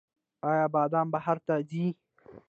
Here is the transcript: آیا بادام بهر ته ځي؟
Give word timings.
آیا 0.49 0.65
بادام 0.75 1.07
بهر 1.13 1.37
ته 1.45 1.55
ځي؟ 1.69 1.85